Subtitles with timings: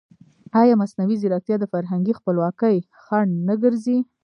[0.61, 3.97] ایا مصنوعي ځیرکتیا د فرهنګي خپلواکۍ خنډ نه ګرځي؟